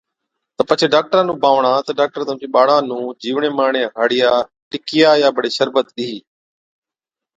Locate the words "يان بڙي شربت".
5.21-5.85